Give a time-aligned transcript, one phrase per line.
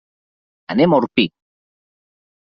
[0.75, 1.25] Anem a Orpí.